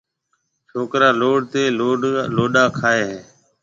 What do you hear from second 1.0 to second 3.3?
لوڏ تي لوڏ کائي هيَ۔